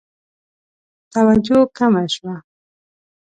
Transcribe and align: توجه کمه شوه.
توجه 1.13 1.59
کمه 1.77 2.03
شوه. 2.13 2.35